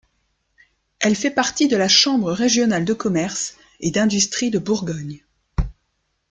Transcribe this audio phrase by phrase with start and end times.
[0.99, 5.23] Elle fait partie de la Chambre régionale de commerce et d'industrie de Bourgogne.